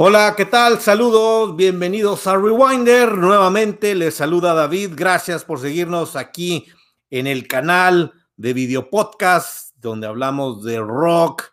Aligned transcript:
Hola, 0.00 0.34
¿qué 0.36 0.44
tal? 0.44 0.78
Saludos, 0.78 1.56
bienvenidos 1.56 2.28
a 2.28 2.36
Rewinder. 2.36 3.18
Nuevamente 3.18 3.96
les 3.96 4.14
saluda 4.14 4.54
David. 4.54 4.92
Gracias 4.94 5.44
por 5.44 5.58
seguirnos 5.58 6.14
aquí 6.14 6.66
en 7.10 7.26
el 7.26 7.48
canal 7.48 8.12
de 8.36 8.52
video 8.52 8.90
podcast 8.90 9.74
donde 9.80 10.06
hablamos 10.06 10.62
de 10.62 10.78
rock, 10.78 11.46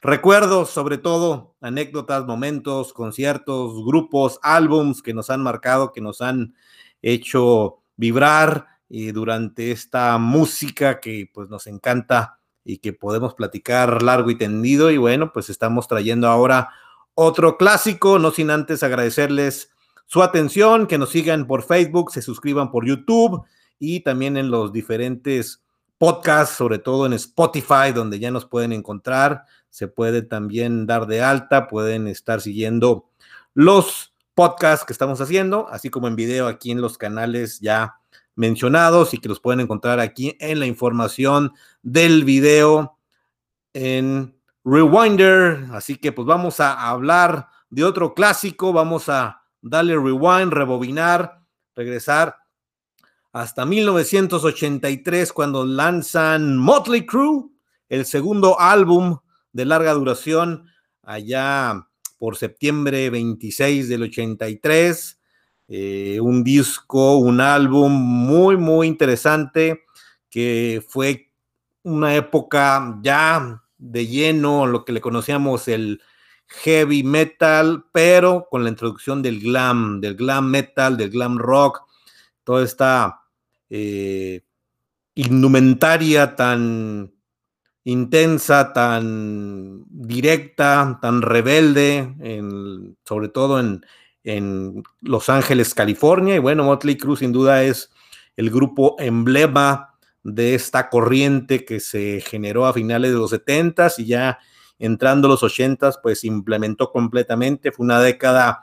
recuerdos, 0.00 0.70
sobre 0.70 0.98
todo 0.98 1.54
anécdotas, 1.60 2.26
momentos, 2.26 2.92
conciertos, 2.92 3.84
grupos, 3.86 4.40
álbums 4.42 5.00
que 5.00 5.14
nos 5.14 5.30
han 5.30 5.40
marcado, 5.40 5.92
que 5.92 6.00
nos 6.00 6.22
han 6.22 6.56
hecho 7.02 7.84
vibrar 7.94 8.66
y 8.88 9.12
durante 9.12 9.70
esta 9.70 10.18
música 10.18 10.98
que 10.98 11.30
pues 11.32 11.48
nos 11.48 11.68
encanta 11.68 12.40
y 12.64 12.78
que 12.78 12.92
podemos 12.92 13.34
platicar 13.34 14.02
largo 14.02 14.28
y 14.28 14.34
tendido 14.34 14.90
y 14.90 14.96
bueno, 14.96 15.32
pues 15.32 15.50
estamos 15.50 15.86
trayendo 15.86 16.26
ahora 16.26 16.70
otro 17.14 17.56
clásico, 17.56 18.18
no 18.18 18.30
sin 18.30 18.50
antes 18.50 18.82
agradecerles 18.82 19.70
su 20.06 20.22
atención, 20.22 20.86
que 20.86 20.98
nos 20.98 21.10
sigan 21.10 21.46
por 21.46 21.62
Facebook, 21.62 22.12
se 22.12 22.22
suscriban 22.22 22.70
por 22.70 22.86
YouTube 22.86 23.44
y 23.78 24.00
también 24.00 24.36
en 24.36 24.50
los 24.50 24.72
diferentes 24.72 25.62
podcasts, 25.98 26.56
sobre 26.56 26.78
todo 26.78 27.06
en 27.06 27.12
Spotify, 27.14 27.92
donde 27.94 28.18
ya 28.18 28.30
nos 28.30 28.44
pueden 28.44 28.72
encontrar. 28.72 29.44
Se 29.70 29.88
puede 29.88 30.22
también 30.22 30.86
dar 30.86 31.06
de 31.06 31.22
alta, 31.22 31.68
pueden 31.68 32.08
estar 32.08 32.40
siguiendo 32.40 33.08
los 33.54 34.12
podcasts 34.34 34.84
que 34.84 34.92
estamos 34.92 35.20
haciendo, 35.20 35.68
así 35.70 35.90
como 35.90 36.08
en 36.08 36.16
video 36.16 36.46
aquí 36.46 36.70
en 36.70 36.80
los 36.80 36.98
canales 36.98 37.60
ya 37.60 37.96
mencionados 38.34 39.14
y 39.14 39.18
que 39.18 39.28
los 39.28 39.40
pueden 39.40 39.60
encontrar 39.60 40.00
aquí 40.00 40.36
en 40.40 40.58
la 40.58 40.66
información 40.66 41.52
del 41.82 42.24
video 42.24 42.98
en 43.74 44.34
Rewinder. 44.64 45.66
Así 45.72 45.96
que 45.96 46.12
pues 46.12 46.26
vamos 46.26 46.60
a 46.60 46.88
hablar 46.88 47.48
de 47.70 47.84
otro 47.84 48.14
clásico, 48.14 48.72
vamos 48.72 49.08
a 49.08 49.42
darle 49.60 49.94
rewind, 49.94 50.52
rebobinar, 50.52 51.40
regresar 51.74 52.36
hasta 53.32 53.64
1983 53.64 55.32
cuando 55.32 55.64
lanzan 55.64 56.58
Motley 56.58 57.06
Crue, 57.06 57.48
el 57.88 58.04
segundo 58.04 58.60
álbum 58.60 59.18
de 59.52 59.64
larga 59.64 59.94
duración 59.94 60.66
allá 61.02 61.88
por 62.18 62.36
septiembre 62.36 63.08
26 63.08 63.88
del 63.88 64.02
83. 64.02 65.18
Eh, 65.68 66.18
un 66.20 66.44
disco, 66.44 67.16
un 67.16 67.40
álbum 67.40 67.90
muy, 67.90 68.58
muy 68.58 68.86
interesante 68.86 69.84
que 70.28 70.84
fue 70.86 71.32
una 71.82 72.14
época 72.14 72.98
ya 73.00 73.61
de 73.82 74.06
lleno 74.06 74.66
lo 74.66 74.84
que 74.84 74.92
le 74.92 75.00
conocíamos 75.00 75.66
el 75.68 76.00
heavy 76.46 77.02
metal, 77.02 77.84
pero 77.92 78.46
con 78.50 78.62
la 78.62 78.70
introducción 78.70 79.22
del 79.22 79.40
glam, 79.40 80.00
del 80.00 80.14
glam 80.14 80.50
metal, 80.50 80.96
del 80.96 81.10
glam 81.10 81.38
rock, 81.38 81.82
toda 82.44 82.62
esta 82.62 83.22
eh, 83.70 84.42
indumentaria 85.14 86.36
tan 86.36 87.12
intensa, 87.84 88.72
tan 88.72 89.84
directa, 89.88 90.98
tan 91.02 91.22
rebelde, 91.22 92.14
sobre 93.04 93.28
todo 93.28 93.58
en, 93.58 93.84
en, 94.22 94.84
Los 95.00 95.28
Ángeles, 95.28 95.74
California. 95.74 96.36
Y 96.36 96.38
bueno, 96.38 96.64
Motley 96.64 96.96
Crue 96.96 97.16
sin 97.16 97.32
duda 97.32 97.64
es 97.64 97.90
el 98.36 98.50
grupo 98.50 98.94
emblema 99.00 99.91
de 100.24 100.54
esta 100.54 100.88
corriente 100.88 101.64
que 101.64 101.80
se 101.80 102.20
generó 102.20 102.66
a 102.66 102.72
finales 102.72 103.12
de 103.12 103.18
los 103.18 103.30
70 103.30 103.92
y 103.98 104.06
ya 104.06 104.38
entrando 104.78 105.28
los 105.28 105.42
80 105.42 105.92
pues 106.02 106.24
implementó 106.24 106.90
completamente. 106.90 107.72
Fue 107.72 107.84
una 107.84 108.00
década 108.00 108.62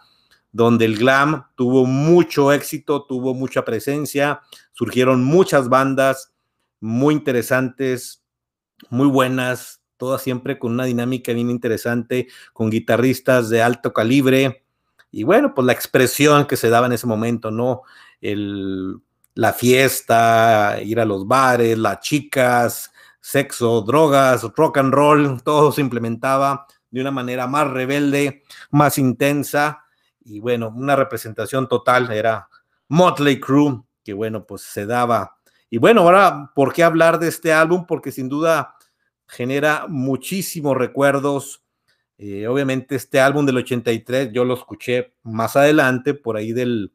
donde 0.52 0.86
el 0.86 0.98
glam 0.98 1.46
tuvo 1.56 1.86
mucho 1.86 2.52
éxito, 2.52 3.06
tuvo 3.06 3.34
mucha 3.34 3.64
presencia, 3.66 4.42
surgieron 4.72 5.24
muchas 5.24 5.70
bandas 5.70 6.34
muy 6.80 7.14
interesantes, 7.14 8.24
muy 8.90 9.08
buenas, 9.08 9.82
todas 9.98 10.22
siempre 10.22 10.58
con 10.58 10.72
una 10.74 10.86
dinámica 10.86 11.34
bien 11.34 11.50
interesante, 11.50 12.28
con 12.54 12.70
guitarristas 12.70 13.50
de 13.50 13.62
alto 13.62 13.94
calibre. 13.94 14.64
Y 15.12 15.24
bueno, 15.24 15.54
pues 15.54 15.66
la 15.66 15.74
expresión 15.74 16.46
que 16.46 16.56
se 16.56 16.70
daba 16.70 16.88
en 16.88 16.94
ese 16.94 17.08
momento, 17.08 17.52
¿no? 17.52 17.82
El 18.22 19.02
la 19.36 19.54
fiesta, 19.54 20.80
ir 20.84 21.00
a 21.00 21.06
los 21.06 21.28
bares, 21.28 21.78
las 21.78 22.00
chicas, 22.00 22.92
sexo, 23.22 23.82
drogas, 23.82 24.44
rock 24.56 24.78
and 24.78 24.94
roll, 24.94 25.42
todo 25.44 25.72
se 25.72 25.82
implementaba 25.82 26.66
de 26.92 27.02
una 27.02 27.12
manera 27.12 27.48
más 27.48 27.70
rebelde, 27.70 28.44
más 28.72 28.98
intensa 28.98 29.86
y 30.30 30.40
bueno, 30.40 30.72
una 30.76 30.96
representación 30.96 31.68
total 31.68 32.12
era 32.12 32.48
Motley 32.88 33.40
Crue, 33.40 33.82
que 34.04 34.14
bueno, 34.14 34.46
pues 34.46 34.62
se 34.62 34.86
daba. 34.86 35.38
Y 35.70 35.78
bueno, 35.78 36.02
ahora, 36.02 36.52
¿por 36.54 36.72
qué 36.72 36.84
hablar 36.84 37.20
de 37.20 37.30
este 37.30 37.52
álbum? 37.52 37.86
Porque 37.88 38.12
sin 38.12 38.30
duda 38.30 38.76
genera 39.28 39.86
muchísimos 39.88 40.78
recuerdos. 40.78 41.64
Eh, 42.18 42.48
obviamente 42.48 42.96
este 42.96 43.20
álbum 43.20 43.46
del 43.46 43.58
83 43.58 44.32
yo 44.32 44.44
lo 44.46 44.54
escuché 44.54 45.16
más 45.24 45.56
adelante, 45.56 46.14
por 46.14 46.38
ahí 46.38 46.52
del 46.52 46.94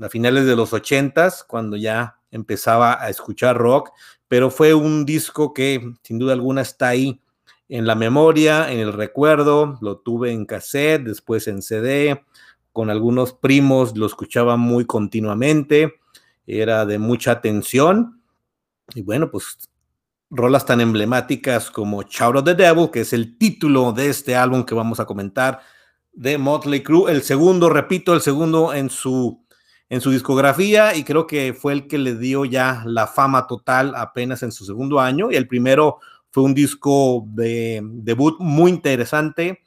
a 0.00 0.08
finales 0.08 0.46
de 0.46 0.56
los 0.56 0.72
ochentas, 0.72 1.44
cuando 1.44 1.76
ya 1.76 2.18
empezaba 2.30 3.02
a 3.02 3.08
escuchar 3.08 3.56
rock, 3.56 3.90
pero 4.28 4.50
fue 4.50 4.74
un 4.74 5.04
disco 5.04 5.52
que 5.52 5.94
sin 6.02 6.18
duda 6.18 6.32
alguna 6.32 6.62
está 6.62 6.88
ahí 6.88 7.20
en 7.68 7.86
la 7.86 7.94
memoria, 7.94 8.70
en 8.70 8.80
el 8.80 8.92
recuerdo, 8.92 9.78
lo 9.80 9.98
tuve 9.98 10.32
en 10.32 10.44
cassette, 10.44 11.02
después 11.02 11.48
en 11.48 11.62
CD, 11.62 12.24
con 12.72 12.90
algunos 12.90 13.32
primos 13.32 13.96
lo 13.96 14.06
escuchaba 14.06 14.56
muy 14.56 14.84
continuamente, 14.86 16.00
era 16.46 16.86
de 16.86 16.98
mucha 16.98 17.32
atención, 17.32 18.22
y 18.94 19.02
bueno, 19.02 19.30
pues 19.30 19.70
rolas 20.30 20.64
tan 20.64 20.80
emblemáticas 20.80 21.70
como 21.70 22.02
Shout 22.02 22.36
of 22.36 22.44
the 22.44 22.54
Devil, 22.54 22.90
que 22.90 23.00
es 23.00 23.12
el 23.12 23.36
título 23.38 23.92
de 23.92 24.08
este 24.08 24.36
álbum 24.36 24.64
que 24.64 24.74
vamos 24.74 25.00
a 25.00 25.06
comentar 25.06 25.60
de 26.12 26.38
Motley 26.38 26.82
Crue, 26.82 27.10
el 27.10 27.22
segundo, 27.22 27.68
repito, 27.68 28.14
el 28.14 28.20
segundo 28.20 28.72
en 28.74 28.90
su 28.90 29.44
en 29.90 30.00
su 30.00 30.12
discografía 30.12 30.94
y 30.94 31.02
creo 31.02 31.26
que 31.26 31.52
fue 31.52 31.72
el 31.72 31.88
que 31.88 31.98
le 31.98 32.14
dio 32.16 32.44
ya 32.44 32.84
la 32.86 33.08
fama 33.08 33.48
total 33.48 33.92
apenas 33.96 34.42
en 34.44 34.52
su 34.52 34.64
segundo 34.64 35.00
año. 35.00 35.32
Y 35.32 35.34
el 35.34 35.48
primero 35.48 35.98
fue 36.30 36.44
un 36.44 36.54
disco 36.54 37.24
de 37.26 37.80
debut 37.82 38.36
muy 38.38 38.70
interesante, 38.70 39.62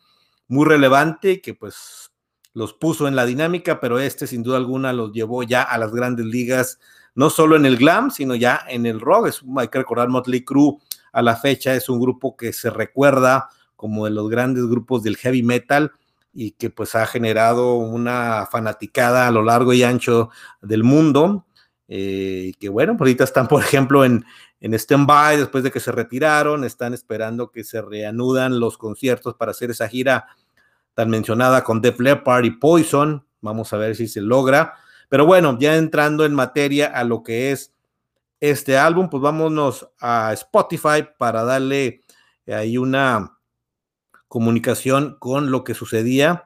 muy 0.48 0.66
relevante, 0.66 1.42
que 1.42 1.54
pues 1.54 2.10
los 2.54 2.74
puso 2.74 3.08
en 3.10 3.18
la 3.18 3.26
dinámica, 3.26 3.82
pero 3.82 4.00
este 4.00 4.26
sin 4.26 4.44
duda 4.44 4.58
alguna 4.58 4.94
los 4.94 5.12
llevó 5.12 5.44
ya 5.44 5.62
a 5.62 5.78
las 5.78 5.92
grandes 5.92 6.26
ligas, 6.26 6.80
no 7.16 7.30
solo 7.30 7.58
en 7.58 7.66
el 7.66 7.76
glam, 7.76 8.10
sino 8.10 8.34
ya 8.34 8.62
en 8.70 8.86
el 8.86 9.02
rock. 9.02 9.28
Es, 9.28 9.42
hay 9.58 9.68
que 9.68 9.80
recordar 9.80 10.08
Motley 10.08 10.46
Crue 10.46 10.78
a 11.12 11.22
la 11.22 11.36
fecha, 11.36 11.76
es 11.76 11.90
un 11.90 12.00
grupo 12.00 12.38
que 12.38 12.54
se 12.54 12.70
recuerda 12.70 13.50
como 13.76 14.06
de 14.06 14.12
los 14.12 14.30
grandes 14.30 14.66
grupos 14.68 15.04
del 15.04 15.18
heavy 15.18 15.44
metal 15.44 15.92
y 16.34 16.52
que 16.52 16.70
pues 16.70 16.96
ha 16.96 17.06
generado 17.06 17.76
una 17.76 18.48
fanaticada 18.52 19.28
a 19.28 19.32
lo 19.32 19.44
largo 19.44 19.74
y 19.74 19.84
ancho 19.84 20.30
del 20.62 20.84
mundo. 20.84 21.46
Eh, 21.88 22.54
que 22.60 22.70
bueno, 22.70 22.98
pues 22.98 23.10
ahorita 23.10 23.24
están, 23.24 23.48
por 23.48 23.62
ejemplo, 23.62 24.04
en, 24.04 24.26
en 24.60 24.74
stand-by 24.74 25.38
después 25.38 25.64
de 25.64 25.72
que 25.72 25.80
se 25.80 25.92
retiraron, 25.92 26.64
están 26.64 26.94
esperando 26.94 27.52
que 27.52 27.64
se 27.64 27.82
reanudan 27.82 28.60
los 28.60 28.78
conciertos 28.78 29.36
para 29.36 29.52
hacer 29.52 29.72
esa 29.72 29.88
gira 29.88 30.28
tan 30.94 31.10
mencionada 31.10 31.64
con 31.64 31.82
Def 31.82 32.00
Leppard 32.00 32.46
y 32.46 32.52
Poison. 32.52 33.26
Vamos 33.42 33.74
a 33.74 33.78
ver 33.78 33.96
si 33.96 34.08
se 34.08 34.22
logra. 34.22 34.76
Pero 35.10 35.26
bueno, 35.26 35.58
ya 35.60 35.76
entrando 35.76 36.26
en 36.26 36.34
materia 36.34 36.88
a 36.88 37.04
lo 37.04 37.22
que 37.24 37.52
es 37.52 37.74
este 38.40 38.78
álbum, 38.78 39.10
pues 39.10 39.22
vámonos 39.22 39.90
a 40.00 40.34
Spotify 40.34 41.06
para 41.18 41.44
darle 41.44 42.02
ahí 42.48 42.78
una 42.78 43.38
comunicación 44.34 45.16
con 45.20 45.52
lo 45.52 45.64
que 45.64 45.76
sucedía 45.76 46.46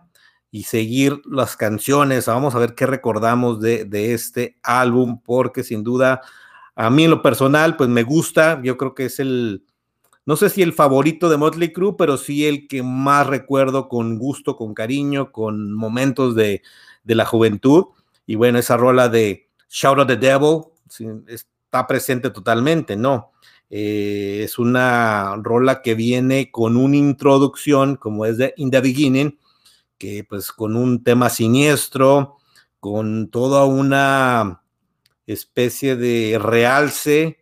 y 0.51 0.63
seguir 0.63 1.22
las 1.24 1.56
canciones. 1.56 2.25
Vamos 2.25 2.54
a 2.54 2.60
ver 2.60 2.75
qué 2.75 2.86
recordamos 2.86 3.62
de, 3.62 4.13
este 4.13 4.60
álbum, 4.62 5.22
porque 5.24 5.63
sin 5.63 5.86
duda 5.86 6.19
a 6.75 6.89
mí 6.89 7.06
en 7.06 7.12
lo 7.12 7.22
personal, 7.22 7.78
pues 7.78 7.88
me 7.88 8.04
gusta. 8.04 8.60
Yo 8.62 8.75
creo 8.75 8.94
que 8.94 9.06
es 9.06 9.22
el, 9.22 9.63
no 10.25 10.36
sé 10.36 10.50
si 10.50 10.63
el 10.63 10.74
favorito 10.74 11.30
de 11.30 11.38
Motley 11.38 11.72
Crue, 11.72 11.95
pero 11.98 12.18
sí 12.18 12.45
el 12.45 12.68
que 12.68 12.84
más 12.84 13.25
recuerdo 13.25 13.88
con 13.88 14.18
gusto, 14.18 14.57
con 14.57 14.74
cariño, 14.74 15.31
con 15.31 15.72
momentos 15.72 16.36
de, 16.36 16.63
de 17.06 17.16
la 17.16 17.24
juventud. 17.24 17.86
Y 18.25 18.36
bueno, 18.36 18.60
esa 18.60 18.75
rola 18.75 19.07
de 19.07 19.48
Shout 19.69 20.00
of 20.00 20.07
the 20.07 20.18
Devil 20.18 20.63
está 21.25 21.88
presente 21.88 22.31
totalmente, 22.31 22.98
¿no? 22.98 23.31
Eh, 23.69 24.42
es 24.44 24.60
una 24.60 25.36
rola 25.38 25.81
que 25.81 25.96
viene 25.96 26.52
con 26.52 26.78
una 26.78 26.96
introducción, 26.98 27.96
como 27.98 28.25
es 28.25 28.38
de 28.38 28.54
In 28.58 28.72
the 28.72 28.80
Beginning, 28.81 29.40
que 29.98 30.24
pues 30.24 30.52
con 30.52 30.75
un 30.75 31.04
tema 31.04 31.30
siniestro, 31.30 32.38
con 32.80 33.30
toda 33.30 33.66
una 33.66 34.64
especie 35.25 35.96
de 35.96 36.40
realce 36.42 37.40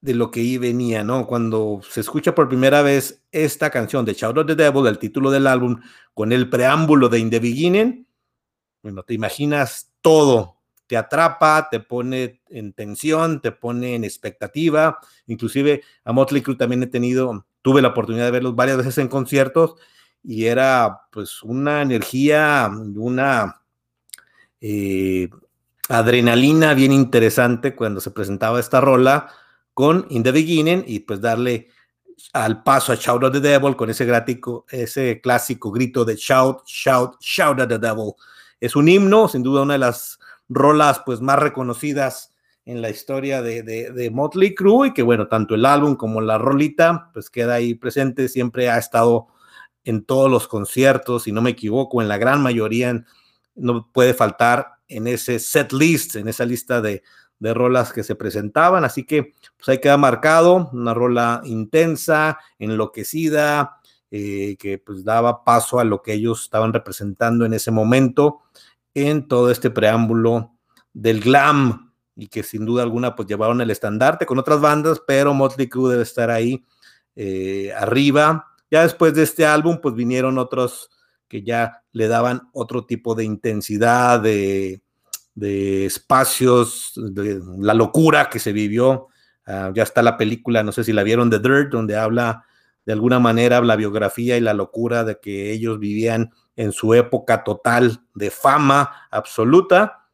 de 0.00 0.14
lo 0.14 0.30
que 0.30 0.40
ahí 0.40 0.58
venía, 0.58 1.02
¿no? 1.02 1.26
Cuando 1.26 1.80
se 1.88 2.00
escucha 2.00 2.34
por 2.34 2.48
primera 2.48 2.82
vez 2.82 3.24
esta 3.32 3.70
canción 3.70 4.04
de 4.04 4.14
Shout 4.14 4.38
of 4.38 4.46
the 4.46 4.54
Devil, 4.54 4.86
el 4.86 4.98
título 4.98 5.30
del 5.30 5.46
álbum, 5.46 5.80
con 6.14 6.32
el 6.32 6.48
preámbulo 6.48 7.08
de 7.08 7.18
In 7.18 7.30
the 7.30 7.40
Beginning, 7.40 8.06
bueno, 8.82 9.02
te 9.02 9.14
imaginas 9.14 9.92
todo, 10.00 10.57
te 10.88 10.96
atrapa, 10.96 11.68
te 11.70 11.80
pone 11.80 12.40
en 12.48 12.72
tensión, 12.72 13.40
te 13.40 13.52
pone 13.52 13.94
en 13.94 14.04
expectativa. 14.04 14.98
Inclusive 15.26 15.82
a 16.04 16.12
Motley 16.12 16.42
Crue 16.42 16.56
también 16.56 16.82
he 16.82 16.86
tenido, 16.88 17.46
tuve 17.62 17.82
la 17.82 17.88
oportunidad 17.88 18.24
de 18.24 18.30
verlos 18.32 18.56
varias 18.56 18.78
veces 18.78 18.98
en 18.98 19.08
conciertos 19.08 19.74
y 20.24 20.46
era 20.46 21.02
pues 21.12 21.42
una 21.42 21.82
energía, 21.82 22.70
una 22.96 23.62
eh, 24.60 25.28
adrenalina 25.88 26.74
bien 26.74 26.92
interesante 26.92 27.76
cuando 27.76 28.00
se 28.00 28.10
presentaba 28.10 28.58
esta 28.58 28.80
rola 28.80 29.30
con 29.74 30.06
In 30.10 30.22
the 30.22 30.32
Beginning 30.32 30.84
y 30.86 31.00
pues 31.00 31.20
darle 31.20 31.68
al 32.32 32.62
paso 32.62 32.92
a 32.92 32.96
Shout 32.96 33.24
at 33.24 33.32
the 33.32 33.40
Devil 33.40 33.76
con 33.76 33.90
ese, 33.90 34.04
grático, 34.04 34.66
ese 34.70 35.20
clásico 35.20 35.70
grito 35.70 36.04
de 36.04 36.16
Shout, 36.16 36.64
Shout, 36.66 37.16
Shout 37.20 37.60
at 37.60 37.68
the 37.68 37.78
Devil. 37.78 38.12
Es 38.58 38.74
un 38.74 38.88
himno, 38.88 39.28
sin 39.28 39.42
duda 39.42 39.62
una 39.62 39.74
de 39.74 39.78
las 39.78 40.18
rolas 40.48 41.02
pues 41.04 41.20
más 41.20 41.38
reconocidas 41.38 42.34
en 42.64 42.82
la 42.82 42.90
historia 42.90 43.40
de, 43.40 43.62
de, 43.62 44.10
Motley 44.10 44.54
Crue 44.54 44.88
y 44.88 44.92
que 44.92 45.02
bueno, 45.02 45.28
tanto 45.28 45.54
el 45.54 45.64
álbum 45.64 45.96
como 45.96 46.20
la 46.20 46.36
rolita 46.36 47.10
pues 47.14 47.30
queda 47.30 47.54
ahí 47.54 47.74
presente, 47.74 48.28
siempre 48.28 48.68
ha 48.68 48.76
estado 48.76 49.28
en 49.84 50.04
todos 50.04 50.30
los 50.30 50.46
conciertos, 50.48 51.22
si 51.22 51.32
no 51.32 51.40
me 51.40 51.50
equivoco, 51.50 52.02
en 52.02 52.08
la 52.08 52.18
gran 52.18 52.42
mayoría 52.42 53.04
no 53.54 53.90
puede 53.90 54.12
faltar 54.12 54.74
en 54.86 55.06
ese 55.06 55.38
set 55.38 55.72
list, 55.72 56.16
en 56.16 56.28
esa 56.28 56.44
lista 56.44 56.82
de, 56.82 57.02
de 57.38 57.54
rolas 57.54 57.92
que 57.92 58.02
se 58.02 58.14
presentaban, 58.14 58.84
así 58.84 59.04
que 59.04 59.34
pues 59.56 59.68
ahí 59.68 59.78
queda 59.78 59.96
marcado 59.96 60.68
una 60.72 60.92
rola 60.92 61.40
intensa, 61.44 62.38
enloquecida, 62.58 63.78
eh, 64.10 64.56
que 64.58 64.78
pues 64.78 65.04
daba 65.04 65.44
paso 65.44 65.78
a 65.78 65.84
lo 65.84 66.02
que 66.02 66.14
ellos 66.14 66.42
estaban 66.42 66.72
representando 66.72 67.44
en 67.44 67.54
ese 67.54 67.70
momento 67.70 68.40
en 68.94 69.28
todo 69.28 69.50
este 69.50 69.70
preámbulo 69.70 70.52
del 70.92 71.20
glam 71.20 71.92
y 72.16 72.28
que 72.28 72.42
sin 72.42 72.66
duda 72.66 72.82
alguna 72.82 73.14
pues 73.14 73.28
llevaron 73.28 73.60
el 73.60 73.70
estandarte 73.70 74.26
con 74.26 74.38
otras 74.38 74.60
bandas, 74.60 75.00
pero 75.06 75.34
Motley 75.34 75.68
Crue 75.68 75.92
debe 75.92 76.02
estar 76.02 76.30
ahí 76.30 76.64
eh, 77.14 77.72
arriba. 77.76 78.46
Ya 78.70 78.82
después 78.82 79.14
de 79.14 79.22
este 79.22 79.46
álbum 79.46 79.78
pues 79.80 79.94
vinieron 79.94 80.38
otros 80.38 80.90
que 81.28 81.42
ya 81.42 81.82
le 81.92 82.08
daban 82.08 82.48
otro 82.52 82.86
tipo 82.86 83.14
de 83.14 83.24
intensidad, 83.24 84.20
de, 84.20 84.82
de 85.34 85.86
espacios, 85.86 86.92
de 86.96 87.40
la 87.58 87.74
locura 87.74 88.28
que 88.28 88.40
se 88.40 88.52
vivió. 88.52 89.08
Ah, 89.46 89.70
ya 89.74 89.82
está 89.82 90.02
la 90.02 90.16
película, 90.16 90.62
no 90.62 90.72
sé 90.72 90.84
si 90.84 90.92
la 90.92 91.02
vieron, 91.02 91.30
The 91.30 91.38
Dirt, 91.38 91.70
donde 91.70 91.96
habla 91.96 92.44
de 92.84 92.92
alguna 92.92 93.18
manera 93.18 93.60
la 93.60 93.76
biografía 93.76 94.36
y 94.36 94.40
la 94.40 94.54
locura 94.54 95.04
de 95.04 95.20
que 95.20 95.52
ellos 95.52 95.78
vivían 95.78 96.32
en 96.58 96.72
su 96.72 96.92
época 96.92 97.44
total 97.44 98.04
de 98.14 98.30
fama 98.30 99.06
absoluta. 99.12 100.08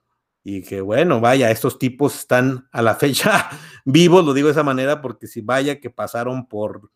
Y 0.45 0.63
que 0.63 0.83
bueno, 0.83 1.21
vaya, 1.21 1.51
estos 1.51 1.79
tipos 1.79 2.15
están 2.15 2.69
a 2.71 2.83
la 2.83 2.95
fecha 2.95 3.49
vivos, 3.87 4.25
lo 4.25 4.35
digo 4.35 4.49
de 4.49 4.53
esa 4.53 4.63
manera, 4.63 5.01
porque 5.01 5.27
si 5.27 5.41
vaya 5.41 5.81
que 5.81 5.89
pasaron 5.89 6.47
por 6.47 6.91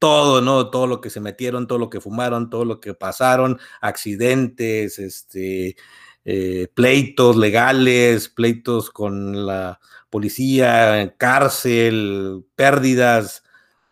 todo, 0.00 0.40
¿no? 0.40 0.68
Todo 0.70 0.88
lo 0.88 1.00
que 1.00 1.10
se 1.10 1.20
metieron, 1.20 1.68
todo 1.68 1.78
lo 1.78 1.88
que 1.88 2.00
fumaron, 2.00 2.50
todo 2.50 2.64
lo 2.64 2.80
que 2.80 2.92
pasaron, 2.92 3.60
accidentes, 3.80 4.98
este, 4.98 5.76
eh, 6.24 6.66
pleitos 6.74 7.36
legales, 7.36 8.28
pleitos 8.28 8.90
con 8.90 9.46
la 9.46 9.78
policía, 10.10 11.14
cárcel, 11.16 12.44
pérdidas 12.56 13.44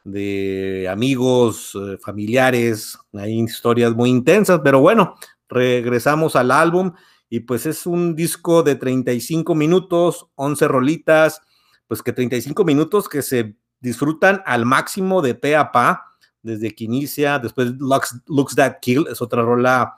de 0.04 0.86
amigos, 0.90 1.74
eh, 1.74 1.96
familiares, 1.98 2.98
hay 3.14 3.40
historias 3.40 3.94
muy 3.94 4.10
intensas, 4.10 4.60
pero 4.62 4.80
bueno, 4.80 5.16
regresamos 5.48 6.36
al 6.36 6.50
álbum 6.50 6.92
y 7.30 7.40
pues 7.40 7.66
es 7.66 7.86
un 7.86 8.14
disco 8.14 8.62
de 8.62 8.76
35 8.76 9.54
minutos, 9.54 10.26
11 10.34 10.68
rolitas, 10.68 11.40
pues 11.88 12.02
que 12.02 12.12
35 12.12 12.64
minutos 12.64 13.08
que 13.08 13.22
se 13.22 13.56
disfrutan 13.80 14.42
al 14.46 14.66
máximo 14.66 15.22
de 15.22 15.34
pe 15.34 15.56
a 15.56 15.72
pa, 15.72 16.04
desde 16.42 16.74
que 16.74 16.84
inicia, 16.84 17.38
después 17.38 17.72
Looks, 17.78 18.22
Looks 18.26 18.54
That 18.54 18.76
Kill, 18.80 19.06
es 19.10 19.22
otra 19.22 19.42
rola 19.42 19.96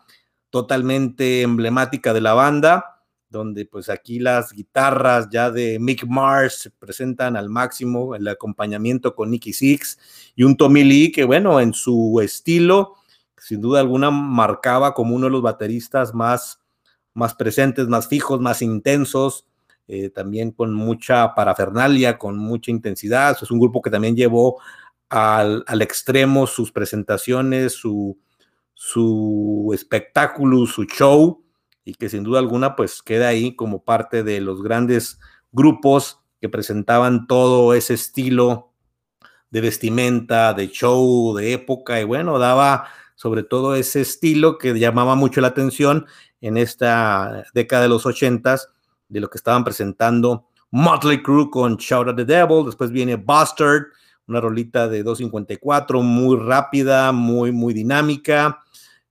totalmente 0.50 1.42
emblemática 1.42 2.14
de 2.14 2.20
la 2.20 2.34
banda, 2.34 2.95
donde 3.28 3.66
pues 3.66 3.88
aquí 3.88 4.18
las 4.18 4.52
guitarras 4.52 5.28
ya 5.30 5.50
de 5.50 5.78
Mick 5.78 6.06
Mars 6.06 6.60
se 6.62 6.70
presentan 6.70 7.36
al 7.36 7.48
máximo, 7.48 8.14
el 8.14 8.26
acompañamiento 8.28 9.14
con 9.14 9.30
Nicky 9.30 9.52
Six 9.52 9.98
y 10.34 10.44
un 10.44 10.56
Tommy 10.56 10.84
Lee 10.84 11.12
que 11.12 11.24
bueno, 11.24 11.60
en 11.60 11.74
su 11.74 12.20
estilo, 12.22 12.94
sin 13.36 13.60
duda 13.60 13.80
alguna 13.80 14.10
marcaba 14.10 14.94
como 14.94 15.14
uno 15.14 15.26
de 15.26 15.32
los 15.32 15.42
bateristas 15.42 16.14
más, 16.14 16.62
más 17.14 17.34
presentes, 17.34 17.88
más 17.88 18.08
fijos, 18.08 18.40
más 18.40 18.62
intensos, 18.62 19.46
eh, 19.88 20.10
también 20.10 20.50
con 20.50 20.74
mucha 20.74 21.34
parafernalia, 21.34 22.18
con 22.18 22.38
mucha 22.38 22.70
intensidad. 22.70 23.36
Es 23.40 23.50
un 23.50 23.60
grupo 23.60 23.82
que 23.82 23.90
también 23.90 24.16
llevó 24.16 24.60
al, 25.08 25.64
al 25.66 25.82
extremo 25.82 26.46
sus 26.46 26.72
presentaciones, 26.72 27.72
su, 27.72 28.18
su 28.74 29.70
espectáculo, 29.72 30.66
su 30.66 30.84
show, 30.84 31.45
y 31.86 31.94
que 31.94 32.10
sin 32.10 32.24
duda 32.24 32.40
alguna 32.40 32.76
pues 32.76 33.00
queda 33.00 33.28
ahí 33.28 33.54
como 33.54 33.84
parte 33.84 34.24
de 34.24 34.40
los 34.40 34.60
grandes 34.60 35.18
grupos 35.52 36.20
que 36.40 36.48
presentaban 36.50 37.26
todo 37.28 37.72
ese 37.72 37.94
estilo 37.94 38.72
de 39.50 39.60
vestimenta, 39.60 40.52
de 40.52 40.68
show, 40.68 41.34
de 41.34 41.52
época, 41.52 42.00
y 42.00 42.04
bueno, 42.04 42.38
daba 42.38 42.88
sobre 43.14 43.44
todo 43.44 43.76
ese 43.76 44.00
estilo 44.02 44.58
que 44.58 44.78
llamaba 44.78 45.14
mucho 45.14 45.40
la 45.40 45.48
atención 45.48 46.06
en 46.40 46.58
esta 46.58 47.44
década 47.54 47.82
de 47.82 47.88
los 47.88 48.04
ochentas, 48.04 48.68
de 49.08 49.20
lo 49.20 49.30
que 49.30 49.38
estaban 49.38 49.62
presentando 49.62 50.48
Motley 50.72 51.22
Crue 51.22 51.48
con 51.50 51.76
Shout 51.76 52.08
at 52.08 52.16
the 52.16 52.24
Devil, 52.24 52.66
después 52.66 52.90
viene 52.90 53.14
Bastard, 53.14 53.84
una 54.26 54.40
rolita 54.40 54.88
de 54.88 55.04
254, 55.04 56.02
muy 56.02 56.36
rápida, 56.36 57.12
muy, 57.12 57.52
muy 57.52 57.72
dinámica, 57.72 58.64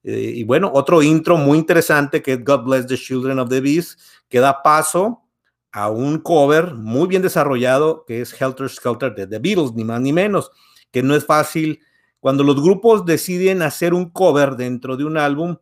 eh, 0.08 0.34
y 0.36 0.44
bueno, 0.44 0.70
otro 0.72 1.02
intro 1.02 1.36
muy 1.36 1.58
interesante 1.58 2.22
que 2.22 2.34
es 2.34 2.46
God 2.46 2.64
Bless 2.64 2.86
the 2.86 2.96
Children 2.96 3.40
of 3.40 3.50
the 3.50 3.60
Beast, 3.60 4.00
que 4.30 4.40
da 4.40 4.62
paso 4.62 5.24
a 5.72 5.90
un 5.90 6.20
cover 6.20 6.76
muy 6.76 7.08
bien 7.08 7.24
desarrollado 7.24 8.06
que 8.06 8.22
es 8.22 8.40
Helter 8.40 8.70
Skelter 8.70 9.16
de 9.16 9.26
The 9.26 9.40
Beatles, 9.40 9.74
ni 9.74 9.84
más 9.84 10.00
ni 10.00 10.14
menos, 10.14 10.52
que 10.92 11.02
no 11.02 11.16
es 11.16 11.26
fácil. 11.26 11.80
Cuando 12.20 12.44
los 12.44 12.62
grupos 12.62 13.04
deciden 13.04 13.64
hacer 13.64 13.96
un 13.96 14.12
cover 14.12 14.56
dentro 14.56 14.96
de 14.96 15.06
un 15.06 15.18
álbum, 15.18 15.58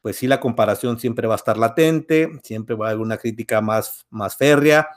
pues 0.00 0.16
sí, 0.16 0.26
la 0.26 0.40
comparación 0.40 0.98
siempre 0.98 1.28
va 1.28 1.34
a 1.34 1.36
estar 1.36 1.58
latente, 1.58 2.30
siempre 2.42 2.74
va 2.76 2.86
a 2.86 2.90
haber 2.90 3.02
una 3.02 3.18
crítica 3.18 3.60
más, 3.60 4.06
más 4.08 4.34
férrea, 4.34 4.88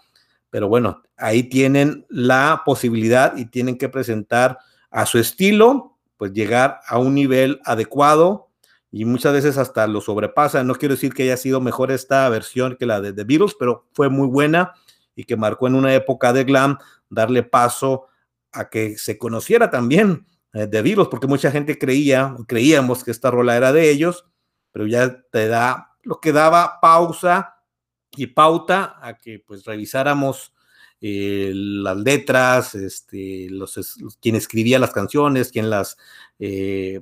pero 0.50 0.70
bueno, 0.70 1.04
ahí 1.18 1.44
tienen 1.44 2.06
la 2.10 2.62
posibilidad 2.66 3.36
y 3.36 3.48
tienen 3.48 3.78
que 3.78 3.90
presentar 3.90 4.60
a 4.90 5.06
su 5.06 5.20
estilo, 5.20 5.98
pues 6.16 6.32
llegar 6.32 6.80
a 6.88 7.00
un 7.00 7.14
nivel 7.14 7.60
adecuado 7.66 8.47
y 8.92 9.06
muchas 9.06 9.34
veces 9.34 9.58
hasta 9.58 9.88
lo 9.88 10.02
sobrepasa. 10.02 10.64
No 10.64 10.76
quiero 10.76 10.96
decir 10.96 11.14
que 11.14 11.24
haya 11.24 11.38
sido 11.38 11.62
mejor 11.62 11.92
esta 11.92 12.28
versión 12.30 12.78
que 12.78 12.86
la 12.86 13.02
de 13.02 13.14
The 13.14 13.24
Beatles, 13.24 13.56
pero 13.58 13.88
fue 13.94 14.10
muy 14.10 14.28
buena 14.28 14.74
y 15.16 15.26
que 15.26 15.36
marcó 15.36 15.68
en 15.68 15.76
una 15.76 15.94
época 15.94 16.34
de 16.34 16.44
glam 16.44 16.78
darle 17.10 17.44
paso 17.44 18.08
a 18.52 18.70
que 18.70 18.98
se 18.98 19.18
conociera 19.18 19.70
también 19.70 20.26
eh, 20.54 20.68
The 20.68 20.82
Beatles, 20.82 21.08
porque 21.10 21.28
mucha 21.28 21.52
gente 21.52 21.78
creía, 21.78 22.36
creíamos 22.48 23.04
que 23.04 23.12
esta 23.12 23.32
rola 23.32 23.58
era 23.58 23.72
de 23.72 23.90
ellos, 23.90 24.26
pero 24.72 24.88
ya 24.88 25.22
te 25.32 25.48
da 25.48 25.96
lo 26.04 26.20
que 26.20 26.32
daba 26.32 26.80
pausa 26.82 27.58
y 28.16 28.28
pauta 28.28 28.98
a 29.02 29.18
que 29.18 29.44
pues 29.46 29.66
revisáramos 29.66 30.54
eh, 31.02 31.52
las 31.54 31.98
letras, 31.98 32.74
este, 32.74 33.48
los, 33.50 33.78
quien 34.22 34.36
escribía 34.36 34.80
las 34.80 34.92
canciones, 34.92 35.52
quien 35.52 35.70
las 35.70 35.98
eh, 36.40 37.02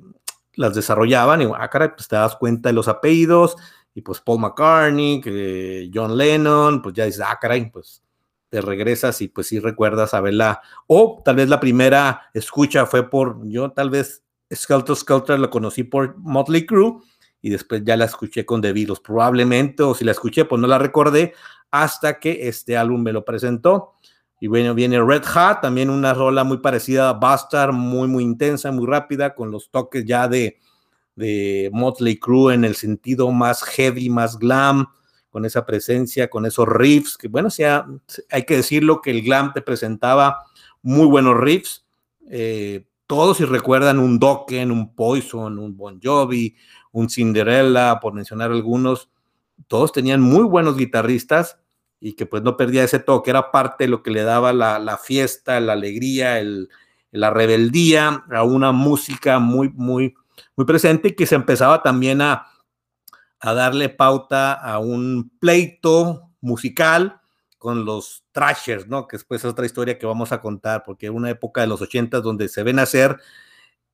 las 0.56 0.74
desarrollaban 0.74 1.42
y, 1.42 1.44
ah, 1.44 1.70
pues 1.70 2.08
te 2.08 2.16
das 2.16 2.36
cuenta 2.36 2.70
de 2.70 2.72
los 2.72 2.88
apellidos 2.88 3.56
y 3.94 4.02
pues 4.02 4.20
Paul 4.20 4.40
McCartney, 4.40 5.90
John 5.92 6.16
Lennon, 6.16 6.82
pues 6.82 6.94
ya 6.94 7.04
dices, 7.04 7.22
ah, 7.26 7.38
caray, 7.40 7.70
pues 7.70 8.02
te 8.48 8.60
regresas 8.60 9.20
y 9.22 9.28
pues 9.28 9.48
sí 9.48 9.58
recuerdas 9.58 10.14
a 10.14 10.20
verla. 10.20 10.60
O 10.86 11.22
tal 11.24 11.36
vez 11.36 11.48
la 11.48 11.60
primera 11.60 12.28
escucha 12.34 12.86
fue 12.86 13.08
por, 13.08 13.40
yo 13.48 13.70
tal 13.70 13.90
vez 13.90 14.22
Skelter 14.54 14.96
Skelter 14.96 15.38
lo 15.38 15.50
conocí 15.50 15.84
por 15.84 16.16
Motley 16.18 16.66
Crue 16.66 16.98
y 17.40 17.50
después 17.50 17.82
ya 17.84 17.96
la 17.96 18.04
escuché 18.04 18.44
con 18.44 18.60
The 18.60 18.72
Beatles, 18.72 19.00
probablemente, 19.00 19.82
o 19.82 19.94
si 19.94 20.04
la 20.04 20.12
escuché, 20.12 20.44
pues 20.44 20.60
no 20.60 20.66
la 20.66 20.78
recordé 20.78 21.34
hasta 21.70 22.18
que 22.18 22.48
este 22.48 22.76
álbum 22.76 23.02
me 23.02 23.12
lo 23.12 23.24
presentó. 23.24 23.94
Y 24.38 24.48
bueno, 24.48 24.74
viene 24.74 25.02
Red 25.02 25.24
Hat, 25.34 25.62
también 25.62 25.88
una 25.88 26.12
rola 26.12 26.44
muy 26.44 26.58
parecida 26.58 27.08
a 27.08 27.14
Bastard, 27.14 27.72
muy, 27.72 28.06
muy 28.06 28.22
intensa, 28.22 28.70
muy 28.70 28.86
rápida, 28.86 29.34
con 29.34 29.50
los 29.50 29.70
toques 29.70 30.04
ya 30.04 30.28
de, 30.28 30.58
de 31.14 31.70
Motley 31.72 32.18
Crue 32.18 32.54
en 32.54 32.64
el 32.64 32.74
sentido 32.74 33.30
más 33.32 33.62
heavy, 33.62 34.10
más 34.10 34.38
glam, 34.38 34.86
con 35.30 35.44
esa 35.44 35.66
presencia, 35.66 36.28
con 36.28 36.46
esos 36.46 36.68
riffs, 36.68 37.16
que 37.16 37.28
bueno, 37.28 37.50
sea, 37.50 37.86
hay 38.30 38.44
que 38.44 38.56
decirlo 38.56 39.00
que 39.00 39.10
el 39.10 39.22
glam 39.22 39.52
te 39.52 39.62
presentaba 39.62 40.44
muy 40.82 41.06
buenos 41.06 41.36
riffs. 41.38 41.84
Eh, 42.30 42.86
todos 43.06 43.36
si 43.38 43.44
recuerdan 43.44 43.98
un 43.98 44.18
Dokken, 44.18 44.70
un 44.70 44.94
Poison, 44.94 45.58
un 45.58 45.76
Bon 45.76 46.00
Jovi, 46.02 46.56
un 46.92 47.08
Cinderella, 47.08 48.00
por 48.00 48.14
mencionar 48.14 48.50
algunos, 48.50 49.10
todos 49.68 49.92
tenían 49.92 50.20
muy 50.20 50.44
buenos 50.44 50.76
guitarristas 50.76 51.58
y 52.06 52.12
que 52.12 52.24
pues 52.24 52.44
no 52.44 52.56
perdía 52.56 52.84
ese 52.84 53.00
toque, 53.00 53.30
era 53.30 53.50
parte 53.50 53.82
de 53.82 53.88
lo 53.88 54.04
que 54.04 54.12
le 54.12 54.22
daba 54.22 54.52
la, 54.52 54.96
fiesta, 54.96 55.58
la 55.58 55.72
alegría, 55.72 56.40
la 57.10 57.30
rebeldía 57.30 58.24
a 58.30 58.44
una 58.44 58.70
música 58.70 59.40
muy, 59.40 59.70
muy, 59.70 60.14
muy 60.54 60.66
presente 60.66 61.16
que 61.16 61.26
se 61.26 61.34
empezaba 61.34 61.82
también 61.82 62.22
a, 62.22 62.46
a 63.40 63.54
darle 63.54 63.88
pauta 63.88 64.52
a 64.52 64.78
un 64.78 65.32
pleito 65.40 66.30
musical 66.40 67.20
con 67.58 67.84
los 67.84 68.24
trashers, 68.30 68.86
¿no? 68.86 69.08
Que 69.08 69.16
después 69.16 69.40
es 69.40 69.50
otra 69.50 69.66
historia 69.66 69.98
que 69.98 70.06
vamos 70.06 70.30
a 70.30 70.40
contar, 70.40 70.84
porque 70.86 71.10
una 71.10 71.30
época 71.30 71.62
de 71.62 71.66
los 71.66 71.82
ochentas 71.82 72.22
donde 72.22 72.48
se 72.48 72.62
ven 72.62 72.78
hacer 72.78 73.16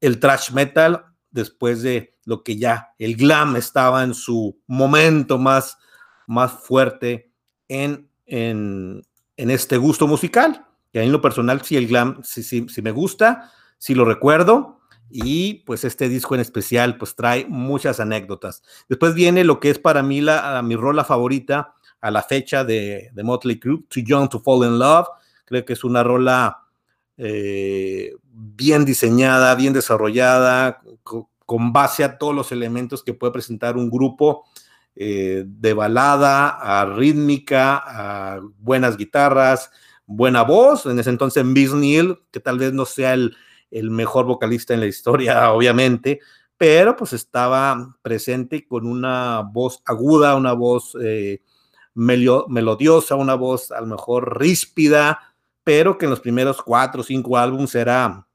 el 0.03 0.21
trash 0.21 0.51
metal 0.53 1.07
después 1.31 1.81
de 1.81 2.15
lo 2.27 2.43
que 2.43 2.59
ya 2.59 2.93
el 2.99 3.17
glam 3.17 3.57
estaba 3.57 4.03
en 4.03 4.13
su 4.13 4.61
momento 4.67 5.39
más, 5.39 5.79
más 6.27 6.53
fuerte 6.53 7.32
en, 7.73 9.03
este 9.37 9.77
gusto 9.77 10.07
musical. 10.07 10.67
Y 10.93 10.99
a 10.99 11.01
mí 11.01 11.07
en 11.07 11.13
lo 11.13 11.23
personal, 11.23 11.63
sí, 11.63 11.77
el 11.77 11.87
glam, 11.87 12.21
sí, 12.23 12.43
sí, 12.43 12.67
sí 12.69 12.83
me 12.83 12.91
gusta, 12.91 13.51
sí 13.79 13.95
lo 13.95 14.05
recuerdo. 14.05 14.81
Y 15.11 15.65
pues 15.65 15.85
este 15.85 16.09
disco 16.09 16.35
en 16.35 16.41
especial, 16.41 16.97
pues 16.97 17.15
trae 17.15 17.47
muchas 17.47 18.01
anécdotas. 18.01 18.63
Después 18.89 19.15
viene 19.15 19.45
lo 19.45 19.61
que 19.61 19.71
es 19.71 19.79
para 19.79 20.03
mí 20.03 20.21
la, 20.21 20.63
mi 20.63 20.77
rola 20.77 21.05
favorita, 21.05 21.75
a 22.01 22.11
la 22.11 22.23
fecha 22.23 22.65
de, 22.65 23.11
de 23.13 23.23
Motley 23.23 23.61
Crue, 23.61 23.85
Too 23.89 24.03
Young 24.05 24.29
to 24.29 24.41
Fall 24.41 24.67
in 24.67 24.79
Love. 24.79 25.07
Creo 25.45 25.65
que 25.65 25.75
es 25.75 25.85
una 25.85 26.03
rola 26.03 26.63
eh, 27.17 28.17
bien 28.33 28.85
diseñada, 28.85 29.55
bien 29.55 29.73
desarrollada, 29.73 30.81
con, 31.03 31.73
base 31.73 32.03
a 32.03 32.17
todos 32.17 32.35
los 32.35 32.51
elementos 32.51 33.03
que 33.05 33.13
puede 33.13 33.33
presentar 33.33 33.77
un 33.77 33.91
grupo 33.91 34.47
eh, 34.95 35.45
de 35.47 35.73
balada, 35.73 36.49
a 36.49 36.85
rítmica, 36.87 37.83
a 37.85 38.41
buenas 38.59 38.97
guitarras, 38.97 39.71
buena 40.07 40.43
voz. 40.43 40.87
En 40.87 40.99
ese 40.99 41.11
entonces, 41.11 41.45
Miss 41.45 41.73
Neil, 41.73 42.19
que 42.31 42.41
tal 42.41 42.59
vez 42.59 42.73
no 42.73 42.85
sea 42.85 43.15
el, 43.15 43.37
el 43.71 43.91
mejor 43.91 44.27
vocalista 44.27 44.75
en 44.75 44.81
la 44.81 44.87
historia, 44.87 45.53
obviamente, 45.53 46.21
pero 46.57 46.95
pues 46.95 47.13
estaba 47.13 47.97
presente 48.03 48.67
con 48.67 48.87
una 48.87 49.41
voz 49.41 49.83
aguda, 49.85 50.37
una 50.37 50.53
voz 50.53 50.97
eh, 51.03 51.43
melodiosa, 51.95 53.17
una 53.17 53.35
voz 53.35 53.73
a 53.73 53.81
lo 53.81 53.87
mejor 53.87 54.39
ríspida, 54.39 55.19
pero 55.65 55.99
que 55.99 56.07
en 56.07 56.11
los 56.11 56.21
primeros 56.21 56.63
cuatro 56.63 57.01
o 57.01 57.05
cinco 57.05 57.37
álbumes 57.37 57.75
era 57.75 58.27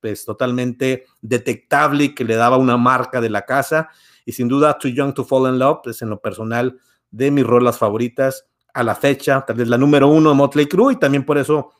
pues 0.00 0.24
totalmente 0.24 1.06
detectable 1.22 2.04
y 2.04 2.14
que 2.14 2.24
le 2.24 2.36
daba 2.36 2.58
una 2.58 2.76
marca 2.76 3.20
de 3.20 3.30
la 3.30 3.42
casa. 3.42 3.88
Y 4.24 4.32
sin 4.32 4.48
duda, 4.48 4.78
Too 4.78 4.88
Young 4.88 5.14
to 5.14 5.24
Fall 5.24 5.52
in 5.52 5.58
Love, 5.58 5.80
es 5.86 6.02
en 6.02 6.10
lo 6.10 6.20
personal 6.20 6.78
de 7.10 7.30
mis 7.30 7.44
rolas 7.44 7.78
favoritas 7.78 8.46
a 8.72 8.82
la 8.82 8.94
fecha, 8.94 9.44
tal 9.46 9.56
vez 9.56 9.68
la 9.68 9.78
número 9.78 10.08
uno 10.08 10.30
de 10.30 10.34
Motley 10.34 10.66
Crue, 10.66 10.94
y 10.94 10.96
también 10.96 11.24
por 11.24 11.38
eso 11.38 11.72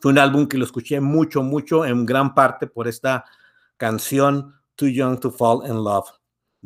fue 0.00 0.12
un 0.12 0.18
álbum 0.18 0.46
que 0.46 0.58
lo 0.58 0.64
escuché 0.64 1.00
mucho, 1.00 1.42
mucho, 1.42 1.84
en 1.84 2.06
gran 2.06 2.34
parte 2.34 2.66
por 2.66 2.86
esta 2.86 3.24
canción 3.76 4.54
Too 4.76 4.88
Young 4.88 5.18
to 5.18 5.30
Fall 5.30 5.66
in 5.66 5.82
Love 5.82 6.08